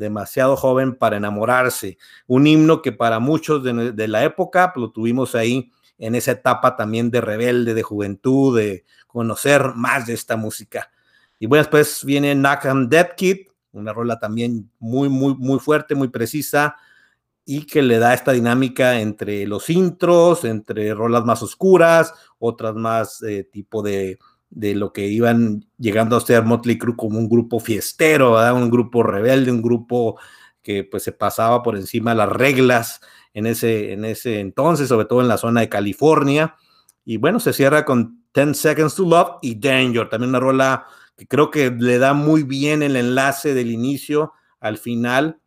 demasiado 0.00 0.56
joven 0.56 0.96
para 0.96 1.16
enamorarse. 1.16 1.98
Un 2.26 2.46
himno 2.46 2.82
que 2.82 2.90
para 2.90 3.20
muchos 3.20 3.62
de, 3.62 4.08
la 4.08 4.24
época 4.24 4.72
pues, 4.72 4.82
lo 4.82 4.90
tuvimos 4.90 5.36
ahí 5.36 5.70
en 5.98 6.14
esa 6.14 6.32
etapa 6.32 6.76
también 6.76 7.10
de 7.10 7.20
rebelde, 7.20 7.74
de 7.74 7.82
juventud, 7.82 8.58
de 8.58 8.84
conocer 9.06 9.74
más 9.74 10.06
de 10.06 10.14
esta 10.14 10.36
música. 10.36 10.90
Y 11.38 11.46
bueno, 11.46 11.62
después 11.62 12.04
viene 12.04 12.34
Knock 12.34 12.64
Dead 12.88 13.14
Kid, 13.14 13.36
una 13.72 13.92
rola 13.92 14.18
también 14.18 14.70
muy, 14.78 15.08
muy, 15.08 15.34
muy 15.36 15.58
fuerte, 15.58 15.94
muy 15.94 16.08
precisa 16.08 16.76
y 17.44 17.66
que 17.66 17.82
le 17.82 17.98
da 17.98 18.14
esta 18.14 18.32
dinámica 18.32 19.00
entre 19.00 19.46
los 19.46 19.70
intros, 19.70 20.44
entre 20.44 20.94
rolas 20.94 21.24
más 21.24 21.42
oscuras, 21.42 22.14
otras 22.38 22.74
más 22.74 23.22
eh, 23.22 23.44
tipo 23.44 23.82
de 23.82 24.18
de 24.50 24.74
lo 24.74 24.92
que 24.92 25.06
iban 25.06 25.64
llegando 25.78 26.16
a 26.16 26.20
ser 26.20 26.44
Motley 26.44 26.76
Crue 26.76 26.96
como 26.96 27.18
un 27.18 27.28
grupo 27.28 27.60
fiestero, 27.60 28.36
un 28.54 28.70
grupo 28.70 29.02
rebelde, 29.02 29.52
un 29.52 29.62
grupo 29.62 30.18
que 30.60 30.84
pues 30.84 31.04
se 31.04 31.12
pasaba 31.12 31.62
por 31.62 31.76
encima 31.76 32.10
de 32.10 32.16
las 32.18 32.28
reglas 32.28 33.00
en 33.32 33.46
ese, 33.46 33.92
en 33.92 34.04
ese 34.04 34.40
entonces, 34.40 34.88
sobre 34.88 35.06
todo 35.06 35.20
en 35.22 35.28
la 35.28 35.38
zona 35.38 35.60
de 35.60 35.68
California. 35.68 36.56
Y 37.04 37.16
bueno, 37.16 37.38
se 37.40 37.52
cierra 37.52 37.84
con 37.84 38.24
10 38.34 38.56
Seconds 38.58 38.94
to 38.96 39.04
Love 39.04 39.38
y 39.40 39.58
Danger, 39.58 40.08
también 40.08 40.30
una 40.30 40.40
rola 40.40 40.86
que 41.20 41.26
creo 41.26 41.50
que 41.50 41.70
le 41.70 41.98
da 41.98 42.14
muy 42.14 42.44
bien 42.44 42.82
el 42.82 42.96
enlace 42.96 43.52
del 43.52 43.70
inicio 43.70 44.32
al 44.58 44.78
final 44.78 45.38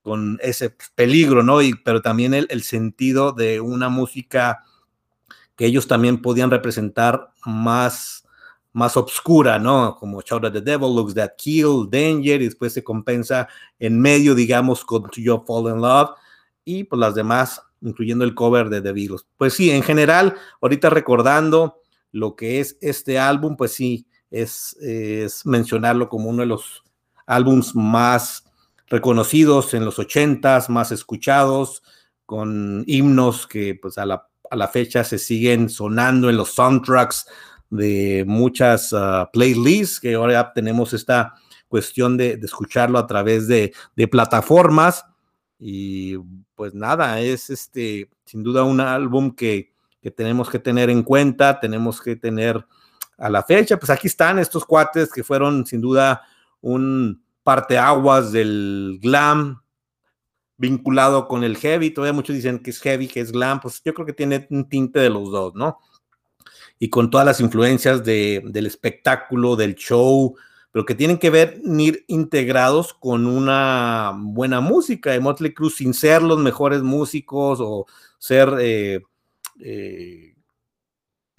con 0.00 0.38
ese 0.40 0.74
peligro, 0.94 1.42
¿no? 1.42 1.60
Y, 1.60 1.74
pero 1.74 2.00
también 2.00 2.32
el, 2.32 2.46
el 2.48 2.62
sentido 2.62 3.32
de 3.32 3.60
una 3.60 3.90
música 3.90 4.64
que 5.54 5.66
ellos 5.66 5.86
también 5.86 6.22
podían 6.22 6.50
representar 6.50 7.30
más 7.44 8.26
más 8.72 8.96
obscura, 8.96 9.58
¿no? 9.58 9.96
Como 9.96 10.22
Shout 10.22 10.46
at 10.46 10.52
the 10.54 10.62
Devil, 10.62 10.96
Looks 10.96 11.12
That 11.12 11.32
Kill, 11.36 11.90
Danger, 11.90 12.40
y 12.40 12.46
después 12.46 12.72
se 12.72 12.82
compensa 12.82 13.46
en 13.78 14.00
medio, 14.00 14.34
digamos, 14.34 14.82
con 14.82 15.02
To 15.02 15.20
Your 15.20 15.44
Fall 15.46 15.74
in 15.74 15.82
Love, 15.82 16.12
y 16.64 16.84
pues 16.84 16.98
las 16.98 17.14
demás, 17.14 17.60
incluyendo 17.82 18.24
el 18.24 18.34
cover 18.34 18.70
de 18.70 18.80
The 18.80 18.92
Beatles. 18.92 19.26
Pues 19.36 19.52
sí, 19.52 19.70
en 19.70 19.82
general, 19.82 20.36
ahorita 20.62 20.88
recordando 20.88 21.82
lo 22.12 22.34
que 22.34 22.60
es 22.60 22.78
este 22.80 23.18
álbum, 23.18 23.58
pues 23.58 23.74
sí, 23.74 24.06
es, 24.32 25.42
mencionarlo 25.44 26.08
como 26.08 26.30
uno 26.30 26.40
de 26.40 26.46
los 26.46 26.82
álbums 27.26 27.76
más 27.76 28.44
reconocidos 28.88 29.74
en 29.74 29.84
los 29.84 29.98
ochentas, 29.98 30.68
más 30.68 30.90
escuchados, 30.90 31.82
con 32.26 32.82
himnos 32.86 33.46
que 33.46 33.78
pues 33.80 33.98
a 33.98 34.06
la, 34.06 34.26
a 34.50 34.56
la 34.56 34.68
fecha 34.68 35.04
se 35.04 35.18
siguen 35.18 35.68
sonando 35.68 36.30
en 36.30 36.36
los 36.36 36.54
soundtracks 36.54 37.26
de 37.70 38.24
muchas 38.26 38.92
ah, 38.92 39.30
playlists, 39.32 40.00
que 40.00 40.14
ahora 40.14 40.52
tenemos 40.52 40.92
esta 40.92 41.34
cuestión 41.68 42.16
de, 42.16 42.38
escucharlo 42.42 42.98
a 42.98 43.06
través 43.06 43.48
de, 43.48 43.72
plataformas. 44.10 45.04
Y 45.58 46.16
pues 46.54 46.74
nada, 46.74 47.20
es 47.20 47.48
este, 47.48 48.10
sin 48.24 48.42
duda 48.42 48.64
un 48.64 48.80
álbum 48.80 49.34
que, 49.34 49.72
que 50.02 50.10
tenemos 50.10 50.50
que 50.50 50.58
tener 50.58 50.90
en 50.90 51.02
cuenta, 51.02 51.60
tenemos 51.60 52.00
que 52.00 52.16
tener 52.16 52.66
a 53.22 53.30
la 53.30 53.42
fecha. 53.42 53.78
Pues 53.78 53.90
aquí 53.90 54.08
están 54.08 54.38
estos 54.38 54.64
cuates 54.64 55.12
que 55.12 55.24
fueron 55.24 55.64
sin 55.66 55.80
duda 55.80 56.22
un 56.60 57.24
parteaguas 57.42 58.32
del 58.32 58.98
glam 59.02 59.62
vinculado 60.56 61.26
con 61.28 61.44
el 61.44 61.56
heavy. 61.56 61.90
Todavía 61.90 62.12
muchos 62.12 62.36
dicen 62.36 62.58
que 62.58 62.70
es 62.70 62.80
heavy, 62.80 63.08
que 63.08 63.20
es 63.20 63.32
glam. 63.32 63.60
Pues 63.60 63.82
yo 63.84 63.94
creo 63.94 64.06
que 64.06 64.12
tiene 64.12 64.46
un 64.50 64.68
tinte 64.68 65.00
de 65.00 65.10
los 65.10 65.30
dos, 65.30 65.54
¿no? 65.54 65.78
y 66.82 66.90
con 66.90 67.10
todas 67.10 67.24
las 67.24 67.38
influencias 67.38 68.02
del 68.02 68.66
espectáculo, 68.66 69.54
del 69.54 69.76
show, 69.76 70.34
pero 70.72 70.84
que 70.84 70.96
tienen 70.96 71.16
que 71.16 71.30
ver 71.30 71.60
ir 71.64 72.04
integrados 72.08 72.92
con 72.92 73.24
una 73.24 74.12
buena 74.16 74.60
música 74.60 75.12
de 75.12 75.20
Motley 75.20 75.54
Crue 75.54 75.70
sin 75.70 75.94
ser 75.94 76.22
los 76.22 76.40
mejores 76.40 76.82
músicos 76.82 77.60
o 77.62 77.86
ser 78.18 78.52
eh, 78.58 79.00
eh, 79.60 80.34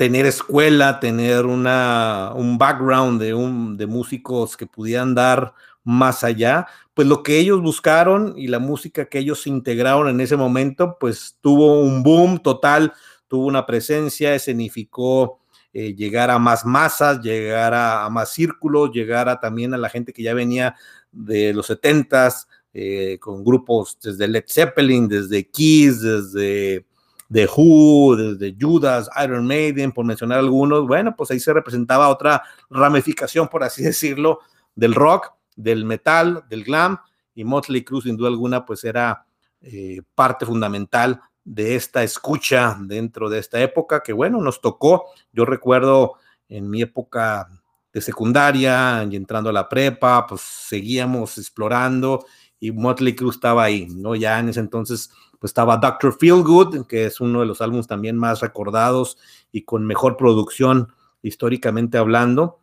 tener 0.04 0.26
escuela, 0.26 1.00
tener 1.00 1.46
una, 1.46 2.34
un 2.36 2.58
background 2.58 3.22
de, 3.22 3.34
un, 3.34 3.78
de 3.78 3.88
músicos 3.88 4.58
que 4.58 4.68
pudieran 4.68 5.16
dar 5.16 5.54
más 5.86 6.26
allá, 6.26 6.68
pues 6.94 7.08
lo 7.08 7.24
que 7.24 7.40
ellos 7.40 7.62
buscaron 7.62 8.34
y 8.36 8.48
la 8.48 8.60
música 8.60 9.06
que 9.06 9.20
ellos 9.20 9.48
integraron 9.48 10.10
en 10.10 10.20
ese 10.20 10.36
momento, 10.36 10.98
pues 11.00 11.38
tuvo 11.40 11.80
un 11.82 12.04
boom 12.04 12.40
total 12.40 12.94
tuvo 13.30 13.48
una 13.48 13.66
presencia, 13.66 14.36
escenificó 14.36 15.40
eh, 15.72 15.96
llegar 15.96 16.30
a 16.30 16.38
más 16.38 16.66
masas, 16.66 17.22
llegar 17.22 17.74
a, 17.74 18.10
más 18.10 18.34
círculos, 18.34 18.92
llegar 18.92 19.30
a 19.30 19.40
también 19.40 19.74
a 19.74 19.78
la 19.78 19.90
gente 19.90 20.12
que 20.12 20.22
ya 20.22 20.34
venía 20.34 20.76
de 21.14 21.54
los 21.54 21.68
setentas, 21.68 22.48
eh, 22.74 23.18
con 23.22 23.44
grupos 23.44 23.98
desde 24.04 24.28
Led 24.28 24.44
Zeppelin, 24.48 25.08
desde 25.08 25.50
Kiss, 25.50 26.02
desde 26.02 26.86
The 27.32 27.48
Who, 27.48 28.16
desde 28.16 28.56
Judas, 28.60 29.10
Iron 29.24 29.48
Maiden, 29.48 29.92
por 29.92 30.06
mencionar 30.06 30.40
algunos. 30.40 30.88
Bueno, 30.88 31.16
pues 31.16 31.32
ahí 31.32 31.40
se 31.40 31.54
representaba 31.54 32.10
otra 32.10 32.44
ramificación, 32.70 33.48
por 33.48 33.64
así 33.64 33.84
decirlo, 33.84 34.40
del 34.76 34.94
rock, 34.94 35.34
del 35.56 35.86
metal, 35.86 36.44
del 36.50 36.64
glam, 36.64 36.98
y 37.36 37.44
Motley 37.44 37.84
Crue, 37.84 38.02
sin 38.02 38.18
duda 38.18 38.30
alguna, 38.30 38.66
pues 38.66 38.84
era 38.84 39.26
eh, 39.62 40.02
parte 40.16 40.46
fundamental 40.46 41.22
de 41.44 41.76
esta 41.76 42.04
escucha 42.04 42.78
dentro 42.80 43.30
de 43.30 43.40
esta 43.40 43.62
época, 43.62 44.02
que 44.02 44.14
bueno, 44.14 44.40
nos 44.42 44.62
tocó, 44.62 45.06
yo 45.32 45.46
recuerdo 45.46 46.16
en 46.48 46.70
mi 46.70 46.82
época 46.82 47.50
de 47.92 48.02
secundaria 48.02 49.08
y 49.10 49.16
entrando 49.16 49.50
a 49.50 49.54
la 49.54 49.70
prepa, 49.70 50.26
pues 50.28 50.42
seguíamos 50.42 51.38
explorando 51.38 52.26
y 52.60 52.72
Motley 52.72 53.16
Crue 53.16 53.32
estaba 53.32 53.64
ahí, 53.64 53.88
¿no? 53.88 54.16
Ya 54.16 54.40
en 54.40 54.50
ese 54.50 54.60
entonces 54.60 55.12
pues 55.44 55.50
estaba 55.50 55.76
Dr. 55.76 56.16
Feelgood, 56.18 56.88
que 56.88 57.04
es 57.04 57.20
uno 57.20 57.42
de 57.42 57.46
los 57.46 57.60
álbumes 57.60 57.86
también 57.86 58.16
más 58.16 58.40
recordados 58.40 59.18
y 59.52 59.64
con 59.64 59.86
mejor 59.86 60.16
producción 60.16 60.94
históricamente 61.22 61.98
hablando 61.98 62.62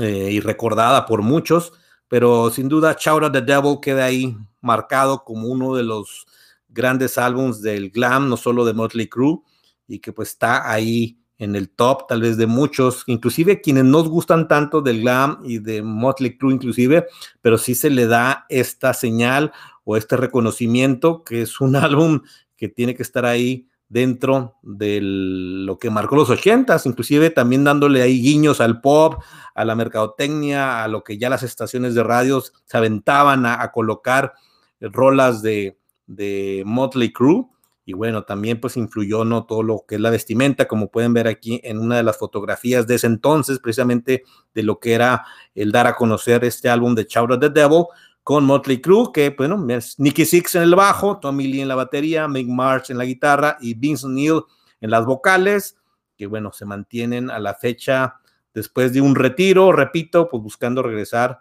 eh, 0.00 0.30
y 0.32 0.40
recordada 0.40 1.06
por 1.06 1.22
muchos, 1.22 1.74
pero 2.08 2.50
sin 2.50 2.68
duda 2.68 2.96
Shout 2.98 3.32
the 3.32 3.40
Devil 3.40 3.78
queda 3.80 4.06
ahí 4.06 4.36
marcado 4.60 5.22
como 5.22 5.46
uno 5.46 5.76
de 5.76 5.84
los 5.84 6.26
grandes 6.68 7.18
álbums 7.18 7.62
del 7.62 7.90
glam, 7.90 8.28
no 8.28 8.36
solo 8.36 8.64
de 8.64 8.72
Motley 8.74 9.08
Crue, 9.08 9.38
y 9.86 10.00
que 10.00 10.12
pues 10.12 10.30
está 10.30 10.68
ahí 10.68 11.17
en 11.38 11.54
el 11.54 11.70
top 11.70 12.08
tal 12.08 12.22
vez 12.22 12.36
de 12.36 12.46
muchos, 12.46 13.04
inclusive 13.06 13.60
quienes 13.60 13.84
nos 13.84 14.08
gustan 14.08 14.48
tanto 14.48 14.80
del 14.80 15.00
glam 15.02 15.40
y 15.44 15.58
de 15.58 15.82
Motley 15.82 16.36
Crue 16.36 16.52
inclusive, 16.52 17.06
pero 17.40 17.58
sí 17.58 17.74
se 17.74 17.90
le 17.90 18.06
da 18.06 18.44
esta 18.48 18.92
señal 18.92 19.52
o 19.84 19.96
este 19.96 20.16
reconocimiento 20.16 21.22
que 21.22 21.42
es 21.42 21.60
un 21.60 21.76
álbum 21.76 22.22
que 22.56 22.68
tiene 22.68 22.94
que 22.94 23.04
estar 23.04 23.24
ahí 23.24 23.68
dentro 23.88 24.56
de 24.62 24.98
lo 25.00 25.78
que 25.78 25.88
marcó 25.88 26.16
los 26.16 26.28
ochentas, 26.28 26.84
inclusive 26.84 27.30
también 27.30 27.64
dándole 27.64 28.02
ahí 28.02 28.20
guiños 28.20 28.60
al 28.60 28.80
pop, 28.82 29.22
a 29.54 29.64
la 29.64 29.74
mercadotecnia, 29.74 30.84
a 30.84 30.88
lo 30.88 31.02
que 31.02 31.16
ya 31.16 31.30
las 31.30 31.42
estaciones 31.42 31.94
de 31.94 32.02
radios 32.02 32.52
se 32.64 32.76
aventaban 32.76 33.46
a, 33.46 33.70
colocar 33.72 34.34
rolas 34.80 35.40
de, 35.40 35.78
de 36.06 36.62
Motley 36.66 37.12
Crue 37.12 37.46
y 37.88 37.94
bueno, 37.94 38.24
también 38.24 38.60
pues 38.60 38.76
influyó 38.76 39.24
no 39.24 39.46
todo 39.46 39.62
lo 39.62 39.86
que 39.88 39.94
es 39.94 40.00
la 40.02 40.10
vestimenta, 40.10 40.68
como 40.68 40.90
pueden 40.90 41.14
ver 41.14 41.26
aquí 41.26 41.58
en 41.64 41.78
una 41.78 41.96
de 41.96 42.02
las 42.02 42.18
fotografías 42.18 42.86
de 42.86 42.96
ese 42.96 43.06
entonces, 43.06 43.60
precisamente 43.60 44.24
de 44.52 44.62
lo 44.62 44.78
que 44.78 44.92
era 44.92 45.24
el 45.54 45.72
dar 45.72 45.86
a 45.86 45.96
conocer 45.96 46.44
este 46.44 46.68
álbum 46.68 46.94
de 46.94 47.06
Shout 47.08 47.30
of 47.30 47.40
the 47.40 47.48
Devil 47.48 47.84
con 48.22 48.44
Motley 48.44 48.82
Crue, 48.82 49.10
que 49.10 49.30
bueno, 49.30 49.66
es 49.70 49.98
Nicky 49.98 50.26
Six 50.26 50.56
en 50.56 50.64
el 50.64 50.74
bajo, 50.74 51.18
Tommy 51.18 51.46
Lee 51.46 51.62
en 51.62 51.68
la 51.68 51.76
batería, 51.76 52.28
Mick 52.28 52.46
March 52.46 52.90
en 52.90 52.98
la 52.98 53.06
guitarra 53.06 53.56
y 53.58 53.72
Vince 53.72 54.06
Neil 54.06 54.42
en 54.82 54.90
las 54.90 55.06
vocales, 55.06 55.78
que 56.14 56.26
bueno, 56.26 56.52
se 56.52 56.66
mantienen 56.66 57.30
a 57.30 57.38
la 57.38 57.54
fecha 57.54 58.16
después 58.52 58.92
de 58.92 59.00
un 59.00 59.14
retiro, 59.14 59.72
repito, 59.72 60.28
pues 60.28 60.42
buscando 60.42 60.82
regresar 60.82 61.40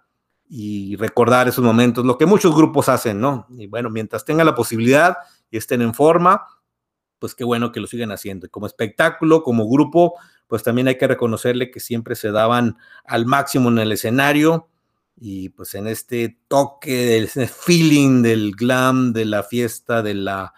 y 0.50 0.96
recordar 0.96 1.48
esos 1.48 1.63
momentos, 1.63 2.06
lo 2.06 2.18
que 2.18 2.25
muchos 2.25 2.56
grupos 2.56 2.89
hacen, 2.89 3.20
¿no? 3.20 3.48
Y 3.58 3.68
bueno, 3.68 3.89
mientras 3.89 4.24
tenga 4.24 4.44
la 4.44 4.56
posibilidad, 4.56 5.18
y 5.51 5.58
estén 5.58 5.82
en 5.82 5.94
forma, 5.94 6.46
pues 7.20 7.36
qué 7.36 7.44
bueno 7.44 7.72
que 7.72 7.80
lo 7.80 7.88
sigan 7.88 8.12
haciendo. 8.12 8.46
Y 8.46 8.50
como 8.50 8.68
espectáculo, 8.68 9.44
como 9.44 9.70
grupo, 9.70 10.16
pues 10.48 10.63
también 10.63 10.88
hay 10.88 10.98
que 10.98 11.08
reconocerle 11.08 11.72
que 11.72 11.80
siempre 11.80 12.16
se 12.16 12.32
daban 12.32 12.77
al 13.06 13.25
máximo 13.25 13.70
en 13.70 13.80
el 13.80 13.92
escenario 13.92 14.68
y 15.20 15.50
pues 15.50 15.74
en 15.74 15.88
este 15.88 16.38
toque, 16.48 17.06
del 17.06 17.27
feeling 17.27 18.22
del 18.22 18.51
glam, 18.56 19.13
de 19.13 19.25
la 19.25 19.44
fiesta, 19.44 20.04
de 20.04 20.13
la, 20.13 20.54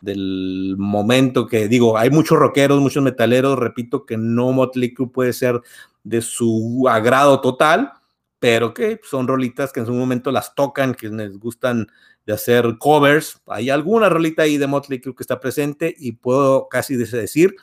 del 0.00 0.76
momento 0.78 1.46
que 1.46 1.68
digo, 1.68 1.98
hay 1.98 2.10
muchos 2.10 2.38
rockeros, 2.38 2.80
muchos 2.80 3.02
metaleros, 3.02 3.58
repito 3.58 4.06
que 4.06 4.16
no 4.16 4.52
Motley 4.52 4.94
Crue 4.94 5.12
puede 5.12 5.32
ser 5.34 5.60
de 6.04 6.22
su 6.22 6.86
agrado 6.88 7.40
total, 7.42 7.92
pero 8.38 8.72
que 8.72 9.00
son 9.02 9.26
rolitas 9.26 9.72
que 9.72 9.80
en 9.80 9.86
su 9.86 9.92
momento 9.92 10.30
las 10.30 10.54
tocan, 10.54 10.94
que 10.94 11.08
les 11.08 11.38
gustan 11.38 11.88
de 12.24 12.32
hacer 12.34 12.76
covers. 12.78 13.40
Hay 13.46 13.70
alguna 13.70 14.08
rolita 14.08 14.42
ahí 14.42 14.58
de 14.58 14.66
Motley 14.66 15.00
Crue 15.00 15.14
que 15.14 15.22
está 15.22 15.40
presente 15.40 15.94
y 15.98 16.12
puedo 16.12 16.68
casi 16.68 16.96
decir 16.96 17.56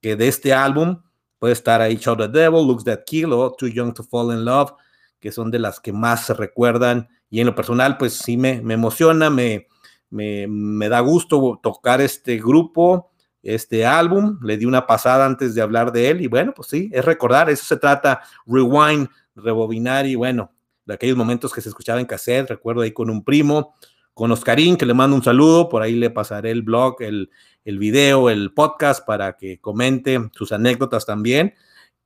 que 0.00 0.16
de 0.16 0.28
este 0.28 0.52
álbum 0.52 1.02
puede 1.38 1.54
estar 1.54 1.80
ahí 1.80 1.96
Shout 1.96 2.18
the 2.18 2.28
Devil, 2.28 2.66
Looks 2.66 2.84
That 2.84 3.04
Kill 3.06 3.32
o 3.32 3.52
Too 3.52 3.68
Young 3.68 3.94
to 3.94 4.02
Fall 4.02 4.34
in 4.34 4.44
Love, 4.44 4.72
que 5.20 5.32
son 5.32 5.50
de 5.50 5.58
las 5.58 5.80
que 5.80 5.92
más 5.92 6.26
se 6.26 6.34
recuerdan 6.34 7.08
y 7.30 7.40
en 7.40 7.46
lo 7.46 7.54
personal 7.54 7.96
pues 7.96 8.14
sí 8.14 8.36
me, 8.36 8.60
me 8.60 8.74
emociona, 8.74 9.30
me, 9.30 9.68
me, 10.10 10.46
me 10.48 10.88
da 10.88 11.00
gusto 11.00 11.58
tocar 11.62 12.00
este 12.00 12.36
grupo, 12.36 13.10
este 13.42 13.86
álbum, 13.86 14.38
le 14.42 14.56
di 14.58 14.66
una 14.66 14.86
pasada 14.86 15.24
antes 15.24 15.54
de 15.54 15.62
hablar 15.62 15.92
de 15.92 16.10
él 16.10 16.20
y 16.20 16.26
bueno, 16.26 16.52
pues 16.54 16.68
sí, 16.68 16.90
es 16.92 17.04
recordar, 17.04 17.48
eso 17.48 17.64
se 17.64 17.76
trata, 17.76 18.20
rewind, 18.44 19.08
rebobinar 19.34 20.06
y 20.06 20.14
bueno, 20.14 20.52
de 20.84 20.94
aquellos 20.94 21.16
momentos 21.16 21.52
que 21.52 21.60
se 21.60 21.68
escuchaba 21.68 22.00
en 22.00 22.06
cassette, 22.06 22.48
recuerdo 22.48 22.82
ahí 22.82 22.92
con 22.92 23.10
un 23.10 23.24
primo, 23.24 23.74
con 24.14 24.32
Oscarín, 24.32 24.76
que 24.76 24.86
le 24.86 24.94
mando 24.94 25.16
un 25.16 25.22
saludo, 25.22 25.68
por 25.68 25.82
ahí 25.82 25.94
le 25.94 26.10
pasaré 26.10 26.50
el 26.50 26.62
blog, 26.62 26.96
el, 27.00 27.30
el 27.64 27.78
video, 27.78 28.30
el 28.30 28.52
podcast 28.52 29.06
para 29.06 29.36
que 29.36 29.60
comente 29.60 30.18
sus 30.32 30.52
anécdotas 30.52 31.06
también 31.06 31.54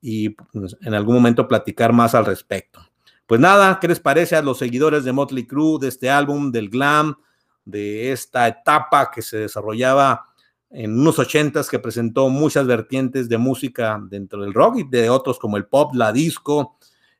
y 0.01 0.31
pues, 0.31 0.77
en 0.83 0.95
algún 0.95 1.15
momento 1.15 1.49
platicar 1.49 1.93
más 1.93 2.15
al 2.15 2.27
respecto. 2.27 2.81
Pues 3.27 3.41
nada, 3.41 3.79
¿qué 3.81 3.89
les 3.89 4.01
parece 4.01 4.37
a 4.37 4.43
los 4.43 4.59
seguidores 4.59 5.05
de 5.05 5.13
Motley 5.13 5.47
Crue, 5.47 5.79
de 5.81 5.89
este 5.89 6.11
álbum, 6.11 6.53
del 6.53 6.69
glam, 6.69 7.17
de 7.65 8.13
esta 8.13 8.47
etapa 8.47 9.11
que 9.11 9.23
se 9.23 9.39
desarrollaba 9.39 10.27
en 10.69 10.99
unos 10.99 11.19
ochentas 11.19 11.71
que 11.71 11.79
presentó 11.79 12.29
muchas 12.29 12.67
vertientes 12.67 13.29
de 13.29 13.39
música 13.39 13.99
dentro 14.11 14.43
del 14.43 14.53
rock 14.53 14.79
y 14.79 14.89
de 14.89 15.09
otros 15.09 15.39
como 15.39 15.57
el 15.57 15.67
pop, 15.67 15.95
la 15.95 16.13
disco, 16.13 16.77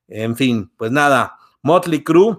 en 0.09 0.37
fin, 0.37 0.71
pues 0.77 0.91
nada, 0.91 1.39
Motley 1.63 2.03
Crue 2.03 2.39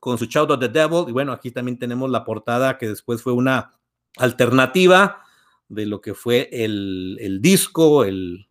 con 0.00 0.18
su 0.18 0.26
Shout 0.26 0.50
of 0.50 0.60
the 0.60 0.68
Devil. 0.68 1.04
Y 1.08 1.12
bueno, 1.12 1.32
aquí 1.32 1.50
también 1.50 1.78
tenemos 1.78 2.10
la 2.10 2.24
portada 2.24 2.78
que 2.78 2.88
después 2.88 3.22
fue 3.22 3.32
una 3.32 3.72
alternativa 4.16 5.22
de 5.68 5.86
lo 5.86 6.00
que 6.00 6.14
fue 6.14 6.48
el, 6.52 7.38
disco, 7.40 8.04
el, 8.04 8.46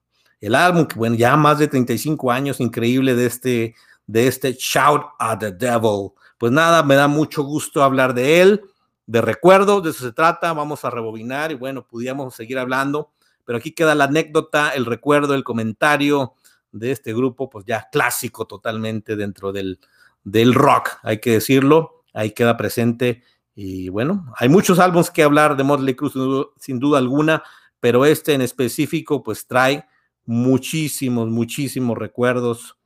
álbum, 0.54 0.86
que 0.86 0.96
bueno, 0.96 1.16
ya 1.16 1.36
más 1.36 1.60
de 1.60 1.68
35 1.68 2.32
años, 2.32 2.60
increíble 2.60 3.16
de 3.16 3.26
este, 3.26 3.76
de 4.06 4.28
este 4.28 4.54
Shout 4.54 5.04
at 5.20 5.40
the 5.40 5.52
Devil. 5.52 6.12
Pues 6.38 6.52
nada, 6.52 6.84
me 6.84 6.96
da 6.96 7.08
mucho 7.08 7.44
gusto 7.44 7.84
hablar 7.84 8.14
de 8.14 8.42
él, 8.42 8.62
de 9.08 9.22
recuerdos, 9.22 9.84
de 9.84 9.90
eso 9.90 10.04
se 10.04 10.12
trata, 10.12 10.54
vamos 10.54 10.86
a 10.86 10.90
rebobinar 10.90 11.52
y 11.52 11.56
bueno, 11.56 11.88
pudiéramos 11.88 12.36
seguir 12.36 12.60
hablando, 12.60 13.12
pero 13.46 13.58
aquí 13.58 13.72
queda 13.72 13.96
la 13.96 14.04
anécdota, 14.04 14.70
el 14.72 14.86
recuerdo, 14.86 15.34
el 15.34 15.44
comentario 15.44 16.34
de 16.80 16.92
este 16.92 17.14
grupo, 17.14 17.50
pues 17.50 17.66
ya 17.66 17.88
clásico 17.92 18.46
totalmente 18.46 19.16
dentro 19.16 19.52
del, 19.52 19.80
del 20.24 20.54
rock, 20.54 21.00
hay 21.04 21.20
que 21.20 21.32
decirlo, 21.32 22.04
ahí 22.14 22.32
queda 22.32 22.58
presente. 22.58 23.24
Y 23.56 23.90
bueno, 23.90 24.34
hay 24.36 24.50
muchos 24.50 24.78
álbumes 24.78 25.10
que 25.10 25.24
hablar 25.24 25.56
de 25.56 25.64
Motley 25.64 25.96
Crue 25.96 26.12
sin 26.58 26.80
duda 26.80 27.00
alguna, 27.00 27.44
pero 27.80 28.06
este 28.06 28.34
en 28.34 28.42
específico 28.42 29.24
pues 29.24 29.48
trae 29.48 29.86
muchísimos, 30.26 31.30
muchísimos 31.30 31.98
recuerdos 31.98 32.78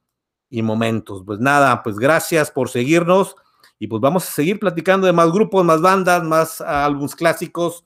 y 0.49 0.61
momentos. 0.61 1.23
Pues 1.25 1.39
nada, 1.39 1.81
pues 1.81 1.97
gracias 1.97 2.51
por 2.51 2.69
seguirnos 2.69 3.35
y 3.79 3.87
pues 3.87 3.99
vamos 3.99 4.27
a 4.27 4.31
seguir 4.31 4.59
platicando 4.59 5.07
de 5.07 5.13
más 5.13 5.31
grupos, 5.31 5.65
más 5.65 5.81
bandas, 5.81 6.23
más 6.23 6.61
álbumes 6.61 7.15
clásicos. 7.15 7.85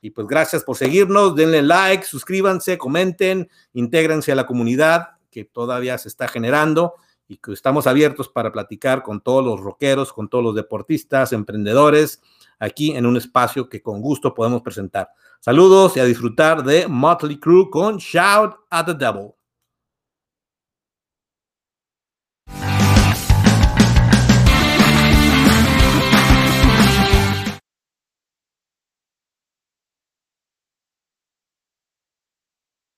Y 0.00 0.10
pues 0.10 0.26
gracias 0.26 0.64
por 0.64 0.76
seguirnos, 0.76 1.34
denle 1.36 1.62
like, 1.62 2.04
suscríbanse, 2.04 2.76
comenten, 2.76 3.48
intégrense 3.72 4.32
a 4.32 4.34
la 4.34 4.46
comunidad 4.46 5.15
que 5.36 5.44
todavía 5.44 5.98
se 5.98 6.08
está 6.08 6.28
generando 6.28 6.94
y 7.28 7.36
que 7.36 7.52
estamos 7.52 7.86
abiertos 7.86 8.30
para 8.30 8.50
platicar 8.50 9.02
con 9.02 9.20
todos 9.20 9.44
los 9.44 9.60
rockeros, 9.60 10.10
con 10.10 10.30
todos 10.30 10.42
los 10.42 10.54
deportistas, 10.54 11.34
emprendedores, 11.34 12.22
aquí 12.58 12.92
en 12.92 13.04
un 13.04 13.18
espacio 13.18 13.68
que 13.68 13.82
con 13.82 14.00
gusto 14.00 14.32
podemos 14.32 14.62
presentar. 14.62 15.10
Saludos 15.40 15.94
y 15.94 16.00
a 16.00 16.06
disfrutar 16.06 16.64
de 16.64 16.88
Motley 16.88 17.38
Crue 17.38 17.68
con 17.68 17.98
Shout 17.98 18.54
at 18.70 18.86
the 18.86 18.94
Devil. 18.94 19.32